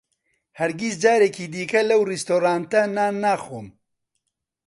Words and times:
ھەرگیز 0.59 0.95
جارێکی 1.03 1.45
دیکە 1.53 1.81
لەو 1.89 2.01
ڕێستورانتە 2.09 2.81
نان 2.95 3.15
ناخۆم. 3.23 3.67